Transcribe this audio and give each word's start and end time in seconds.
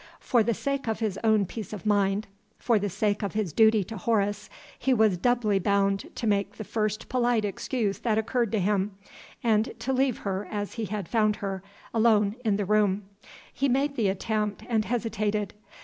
For 0.19 0.41
the 0.41 0.55
sake 0.55 0.87
of 0.87 0.99
his 0.99 1.19
own 1.23 1.45
peace 1.45 1.73
of 1.73 1.85
mind, 1.85 2.25
for 2.57 2.79
the 2.79 2.89
sake 2.89 3.21
of 3.21 3.33
his 3.33 3.53
duty 3.53 3.83
to 3.83 3.97
Horace, 3.97 4.49
he 4.79 4.95
was 4.95 5.15
doubly 5.15 5.59
bound 5.59 6.09
to 6.15 6.25
make 6.25 6.55
the 6.57 6.63
first 6.63 7.07
polite 7.07 7.45
excuse 7.45 7.99
that 7.99 8.17
occurred 8.17 8.51
to 8.53 8.59
him, 8.59 8.97
and 9.43 9.71
to 9.77 9.93
leave 9.93 10.17
her 10.25 10.47
as 10.49 10.73
he 10.73 10.85
had 10.85 11.07
found 11.07 11.35
her, 11.35 11.61
alone 11.93 12.35
in 12.43 12.55
the 12.55 12.65
room. 12.65 13.03
He 13.53 13.69
made 13.69 13.95
the 13.95 14.07
attempt, 14.07 14.63
and 14.67 14.85
hesitated. 14.85 15.53